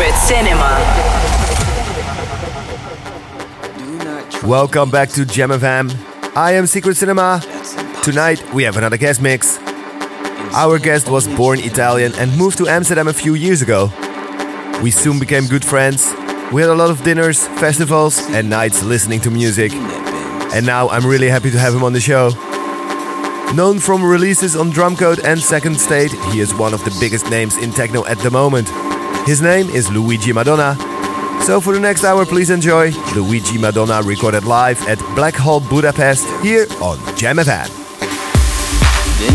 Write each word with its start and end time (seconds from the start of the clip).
Secret 0.00 0.16
Cinema. 0.16 0.80
Welcome 4.42 4.90
back 4.90 5.10
to 5.10 5.26
Jam 5.26 5.50
FM. 5.50 5.94
I 6.34 6.52
am 6.52 6.66
Secret 6.66 6.96
Cinema. 6.96 7.42
Tonight 8.02 8.42
we 8.54 8.62
have 8.62 8.78
another 8.78 8.96
guest 8.96 9.20
mix. 9.20 9.58
Our 10.54 10.78
guest 10.78 11.10
was 11.10 11.28
born 11.28 11.58
Italian 11.60 12.14
and 12.14 12.34
moved 12.38 12.56
to 12.58 12.66
Amsterdam 12.66 13.08
a 13.08 13.12
few 13.12 13.34
years 13.34 13.60
ago. 13.60 13.92
We 14.82 14.90
soon 14.90 15.18
became 15.18 15.44
good 15.46 15.66
friends. 15.66 16.06
We 16.50 16.62
had 16.62 16.70
a 16.70 16.74
lot 16.74 16.88
of 16.88 17.02
dinners, 17.02 17.46
festivals, 17.60 18.18
and 18.30 18.48
nights 18.48 18.82
listening 18.82 19.20
to 19.20 19.30
music. 19.30 19.70
And 20.54 20.64
now 20.64 20.88
I'm 20.88 21.04
really 21.04 21.28
happy 21.28 21.50
to 21.50 21.58
have 21.58 21.74
him 21.74 21.84
on 21.84 21.92
the 21.92 22.00
show. 22.00 22.30
Known 23.54 23.78
from 23.78 24.02
releases 24.02 24.56
on 24.56 24.72
Drumcode 24.72 25.22
and 25.24 25.38
Second 25.38 25.78
State, 25.78 26.12
he 26.32 26.40
is 26.40 26.54
one 26.54 26.72
of 26.72 26.82
the 26.84 26.96
biggest 27.00 27.28
names 27.28 27.58
in 27.58 27.70
techno 27.70 28.06
at 28.06 28.18
the 28.20 28.30
moment. 28.30 28.70
His 29.30 29.40
name 29.40 29.70
is 29.70 29.88
Luigi 29.88 30.32
Madonna. 30.32 30.74
So 31.44 31.60
for 31.60 31.72
the 31.72 31.78
next 31.78 32.02
hour, 32.02 32.26
please 32.26 32.50
enjoy 32.50 32.90
Luigi 33.14 33.58
Madonna 33.58 34.02
recorded 34.02 34.42
live 34.42 34.84
at 34.88 34.98
Black 35.14 35.36
Hole 35.36 35.60
Budapest 35.60 36.26
here 36.42 36.66
on 36.82 36.98
Jam. 37.16 37.36
Then 37.36 37.46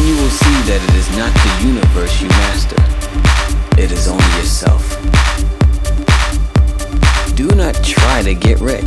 you 0.06 0.18
will 0.18 0.30
see 0.30 0.54
that 0.68 0.82
it 0.84 0.96
is 0.96 1.08
not 1.16 1.32
the 1.34 1.50
universe 1.66 2.22
you 2.22 2.28
master, 2.28 2.76
it 3.82 3.90
is 3.94 4.10
only 4.10 4.26
yourself. 4.36 4.84
Do 7.38 7.48
not 7.56 7.82
try 7.82 8.22
to 8.22 8.34
get 8.34 8.60
rich. 8.60 8.84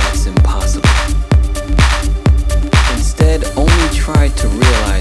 That's 0.00 0.24
impossible. 0.24 0.88
Instead, 2.94 3.44
only 3.54 3.88
try 3.94 4.28
to 4.28 4.48
realize 4.48 4.93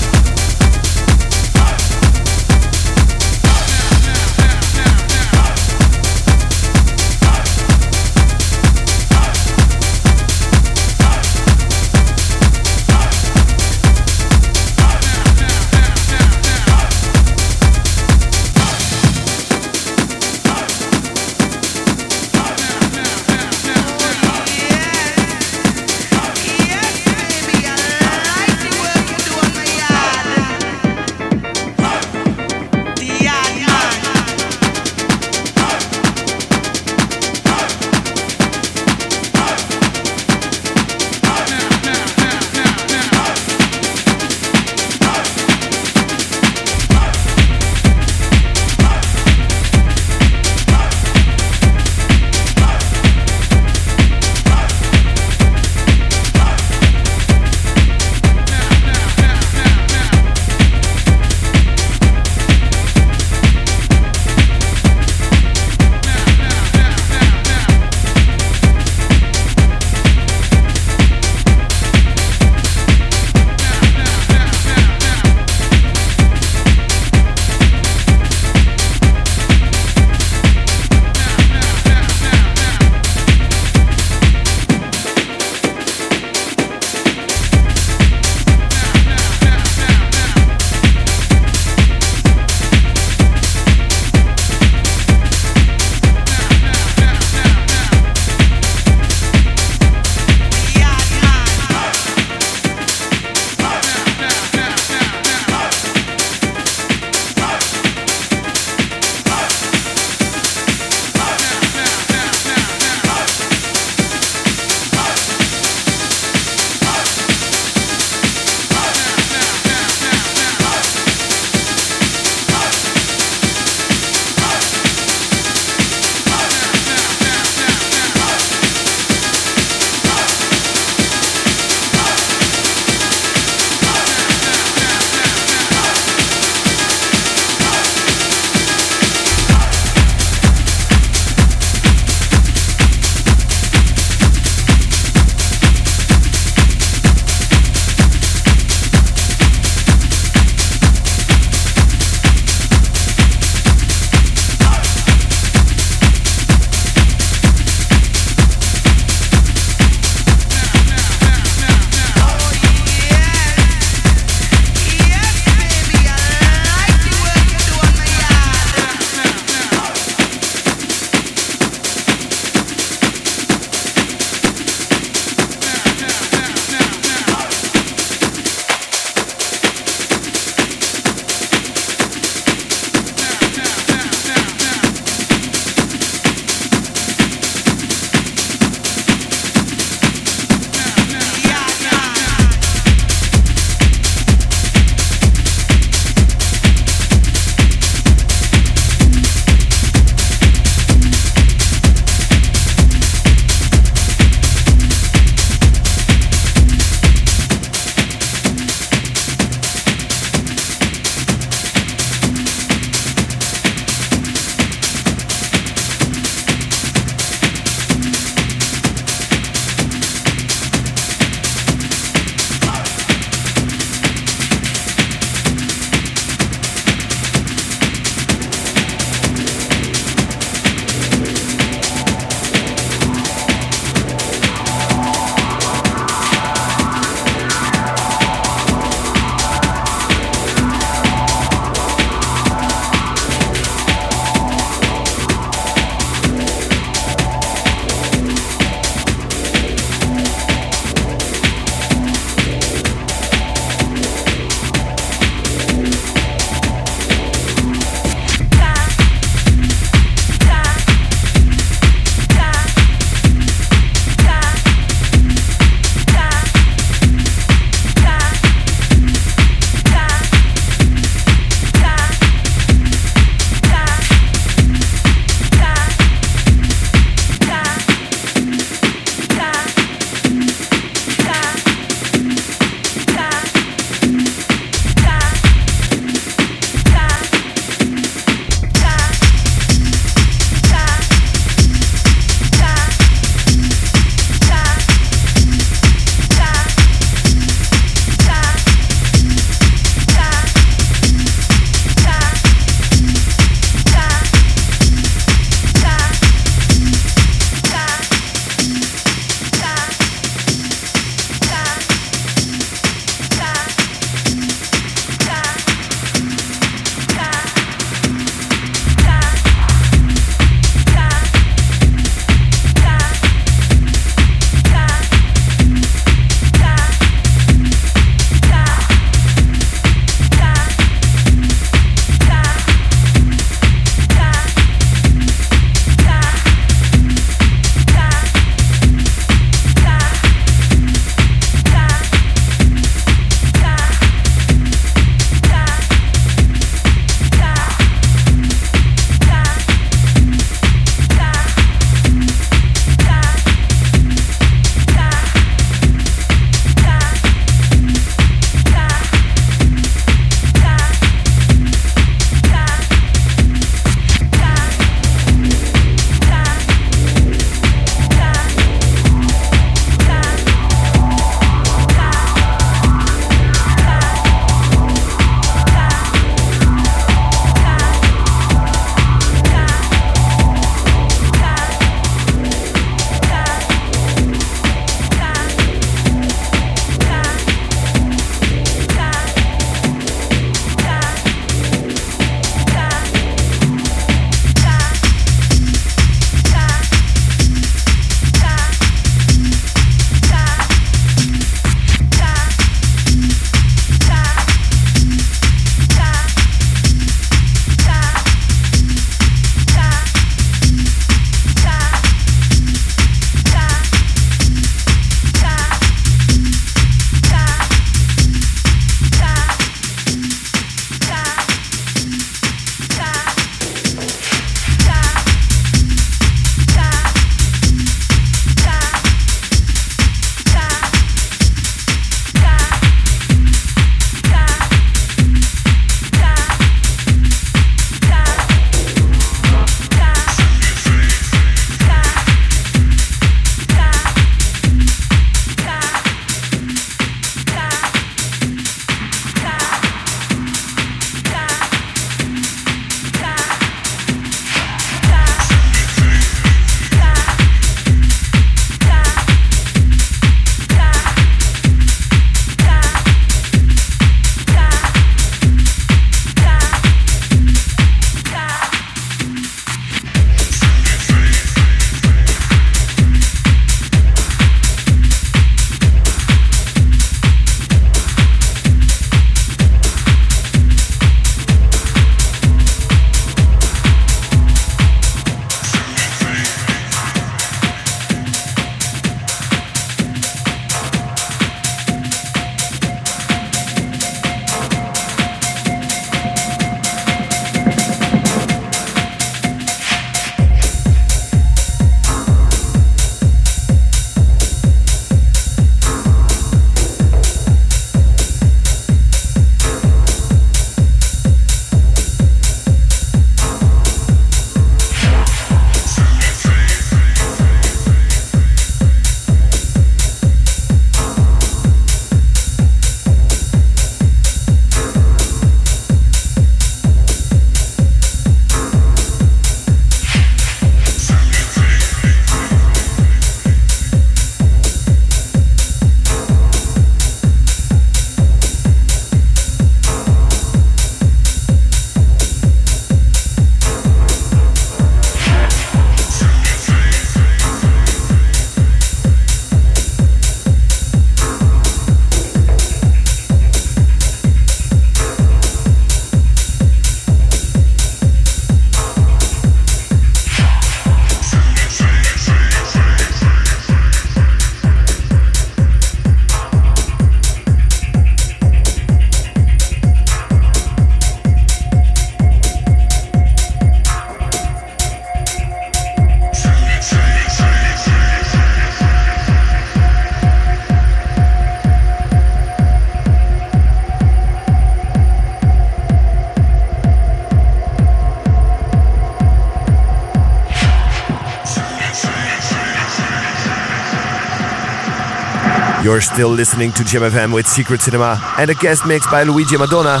You're 595.92 596.00
still 596.00 596.30
listening 596.30 596.72
to 596.72 596.84
Jam 596.84 597.02
FM 597.02 597.34
with 597.34 597.46
Secret 597.46 597.82
Cinema 597.82 598.18
and 598.38 598.48
a 598.48 598.54
guest 598.54 598.86
mix 598.86 599.06
by 599.08 599.24
Luigi 599.24 599.58
Madonna. 599.58 600.00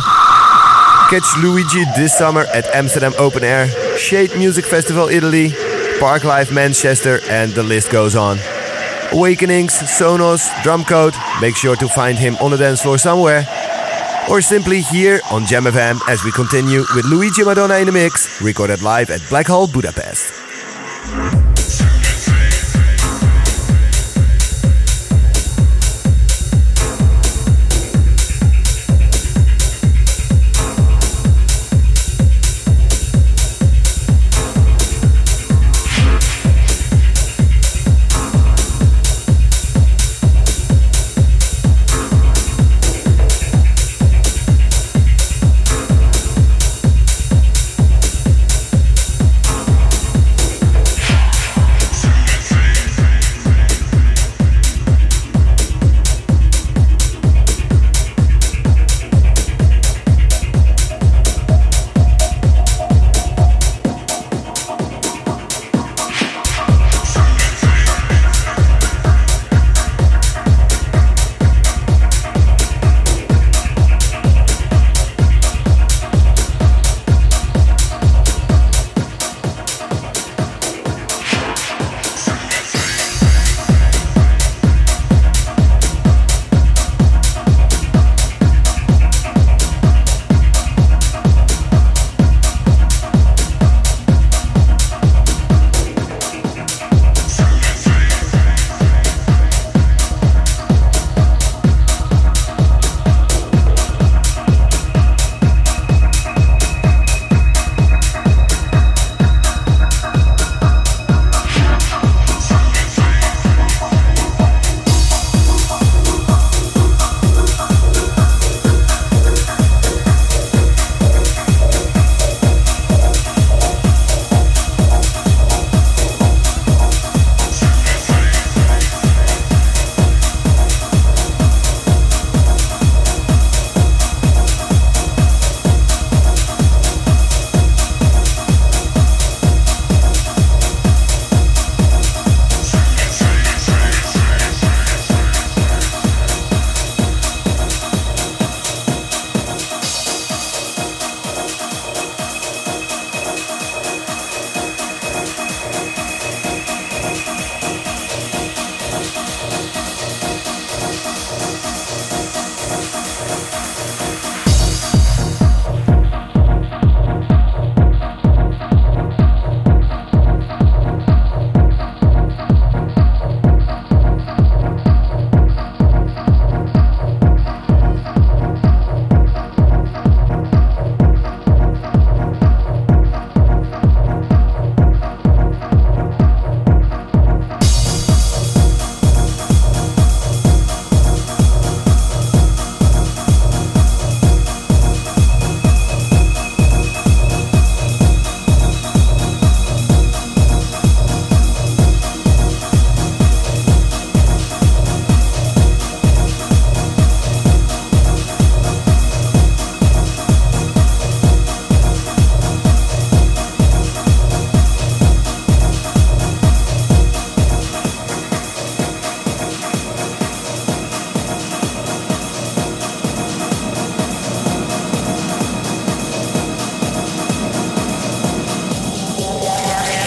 Catch 1.10 1.36
Luigi 1.42 1.84
this 1.94 2.16
summer 2.16 2.46
at 2.54 2.64
Amsterdam 2.74 3.12
Open 3.18 3.44
Air, 3.44 3.68
Shade 3.98 4.34
Music 4.38 4.64
Festival 4.64 5.08
Italy, 5.08 5.50
Parklife 6.00 6.50
Manchester, 6.50 7.20
and 7.28 7.52
the 7.52 7.62
list 7.62 7.90
goes 7.90 8.16
on. 8.16 8.38
Awakenings, 9.12 9.74
Sónar, 9.74 10.38
Drumcode, 10.62 11.14
make 11.42 11.56
sure 11.56 11.76
to 11.76 11.86
find 11.88 12.18
him 12.18 12.36
on 12.36 12.52
the 12.52 12.56
dance 12.56 12.80
floor 12.80 12.96
somewhere. 12.96 13.46
Or 14.30 14.40
simply 14.40 14.80
here 14.80 15.20
on 15.30 15.44
Jam 15.44 15.64
FM 15.64 16.00
as 16.08 16.24
we 16.24 16.32
continue 16.32 16.84
with 16.96 17.04
Luigi 17.04 17.44
Madonna 17.44 17.76
in 17.76 17.84
the 17.84 17.92
mix, 17.92 18.40
recorded 18.40 18.80
live 18.80 19.10
at 19.10 19.20
Black 19.28 19.46
Hole 19.46 19.66
Budapest. 19.66 21.41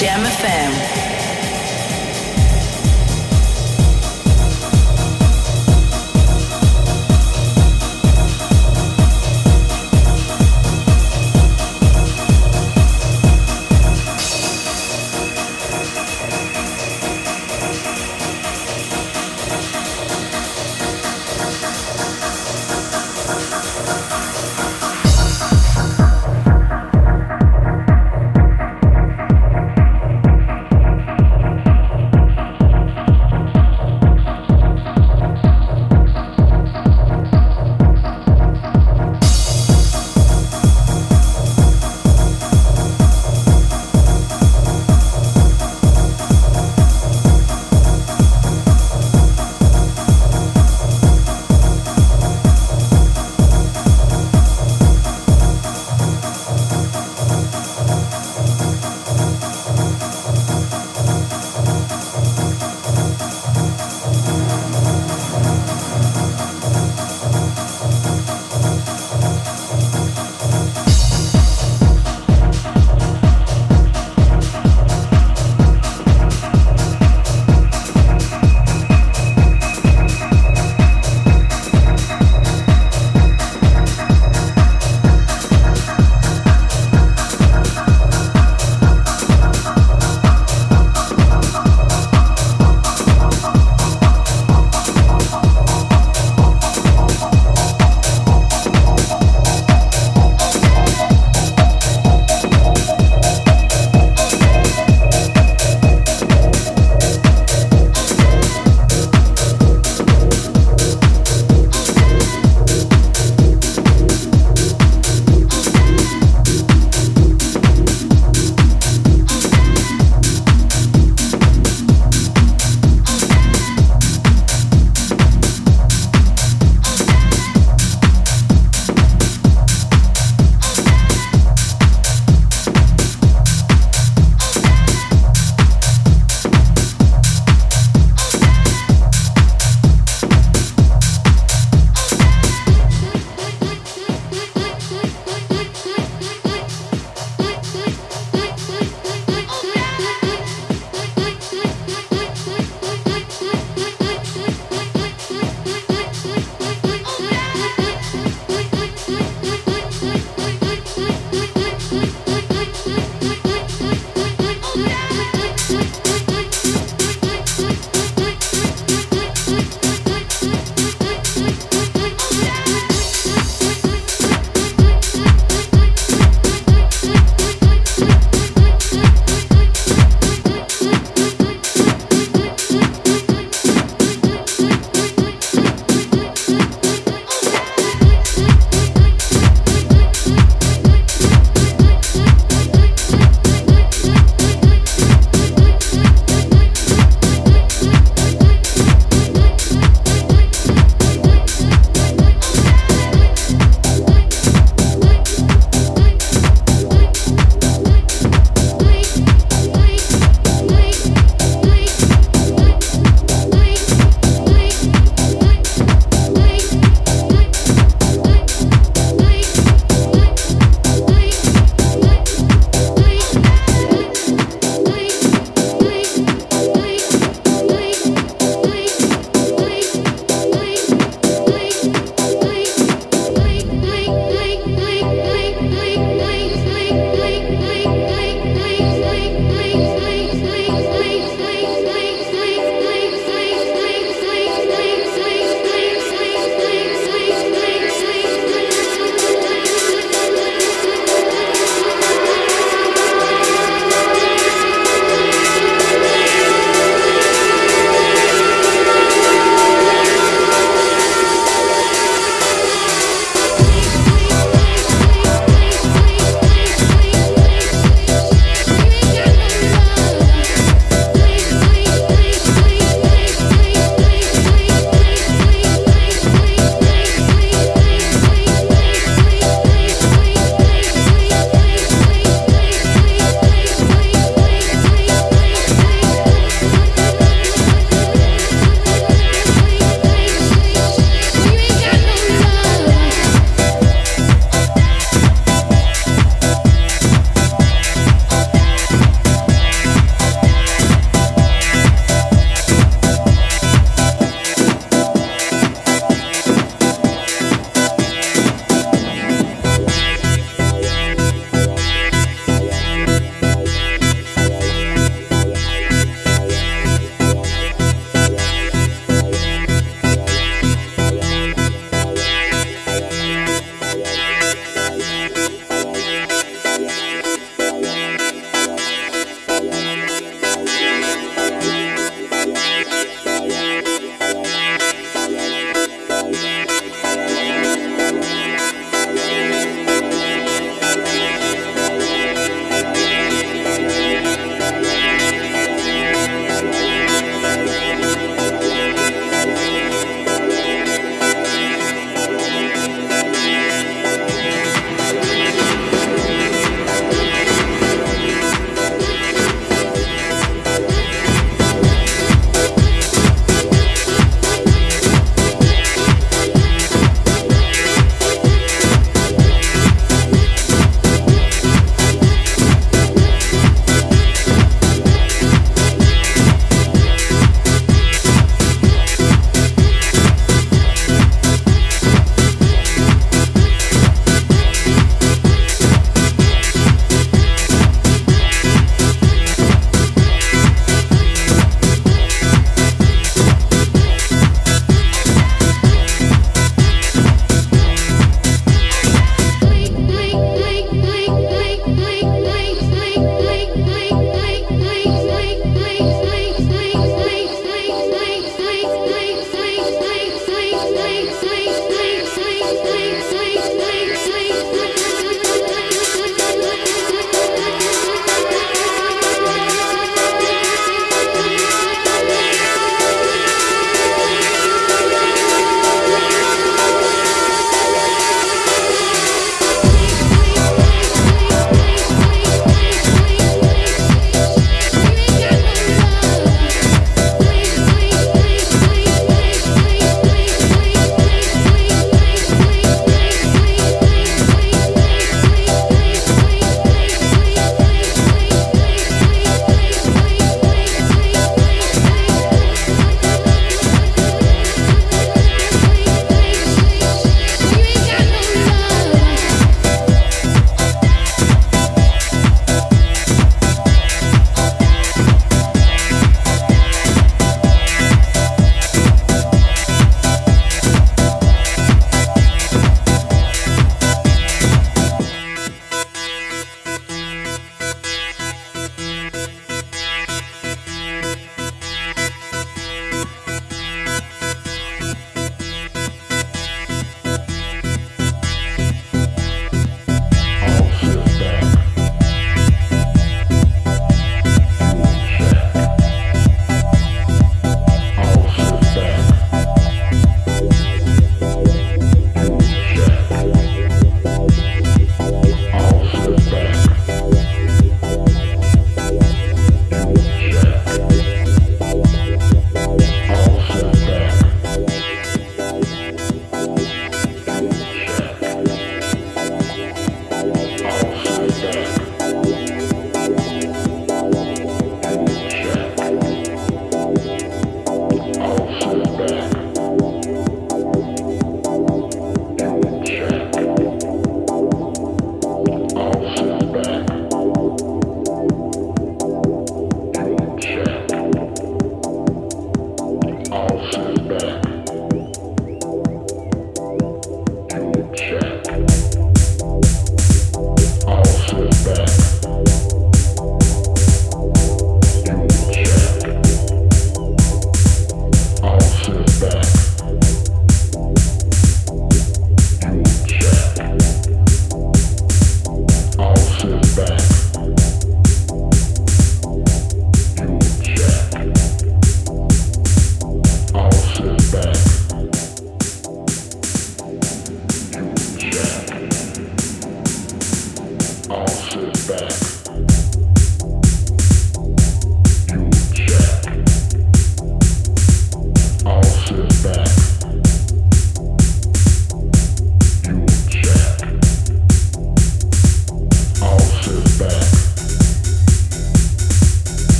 Jam 0.00 0.24
FM. 0.24 1.19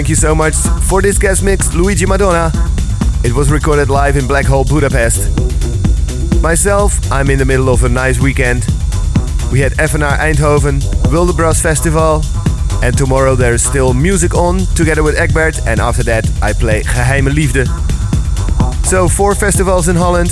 Thank 0.00 0.08
you 0.08 0.16
so 0.16 0.34
much 0.34 0.56
for 0.88 1.02
this 1.02 1.18
guest 1.18 1.42
mix, 1.42 1.74
Luigi 1.74 2.06
Madonna. 2.06 2.50
It 3.22 3.34
was 3.34 3.50
recorded 3.50 3.90
live 3.90 4.16
in 4.16 4.26
Black 4.26 4.46
Hole, 4.46 4.64
Budapest. 4.64 5.28
Myself, 6.40 7.12
I'm 7.12 7.28
in 7.28 7.38
the 7.38 7.44
middle 7.44 7.68
of 7.68 7.84
a 7.84 7.88
nice 7.90 8.18
weekend. 8.18 8.64
We 9.52 9.60
had 9.60 9.72
FNR 9.72 10.16
Eindhoven, 10.16 10.80
Wildebras 11.12 11.60
Festival, 11.60 12.22
and 12.82 12.96
tomorrow 12.96 13.34
there 13.34 13.52
is 13.52 13.62
still 13.62 13.92
music 13.92 14.34
on 14.34 14.60
together 14.74 15.02
with 15.02 15.18
Egbert, 15.18 15.66
and 15.66 15.80
after 15.80 16.02
that 16.04 16.26
I 16.40 16.54
play 16.54 16.80
Geheime 16.82 17.28
Liefde. 17.28 17.66
So, 18.86 19.06
four 19.06 19.34
festivals 19.34 19.88
in 19.88 19.96
Holland. 19.96 20.30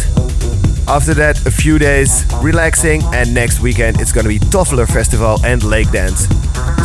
After 0.89 1.13
that, 1.13 1.45
a 1.45 1.51
few 1.51 1.79
days 1.79 2.25
relaxing, 2.41 3.03
and 3.13 3.35
next 3.35 3.61
weekend 3.61 4.01
it's 4.01 4.13
gonna 4.13 4.31
be 4.31 4.39
Toffler 4.39 4.91
Festival 4.91 5.39
and 5.45 5.63
Lake 5.63 5.91
Dance. 5.91 6.27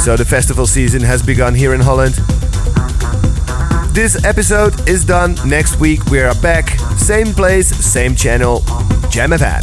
So, 0.03 0.17
the 0.17 0.25
festival 0.25 0.67
season 0.67 1.01
has 1.01 1.23
begun 1.23 1.55
here 1.55 1.73
in 1.73 1.79
Holland. 1.79 2.19
This 3.93 4.25
episode 4.25 4.89
is 4.89 5.05
done. 5.05 5.35
Next 5.45 5.79
week 5.79 6.03
we 6.05 6.19
are 6.19 6.33
back. 6.41 6.69
Same 6.97 7.27
place, 7.27 7.67
same 7.67 8.15
channel. 8.15 8.61
Jam 9.11 9.29
FM. 9.29 9.61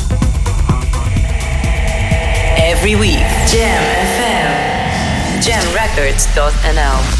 Every 2.57 2.95
week, 2.95 3.19
Jam 3.51 3.83
FM. 4.07 5.43
Jamrecords.nl 5.43 7.20